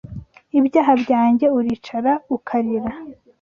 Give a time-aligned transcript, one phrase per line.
[0.59, 2.91] ibyaha byanjye uricara ukarira